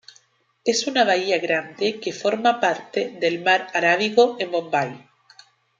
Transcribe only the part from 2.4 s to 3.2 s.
parte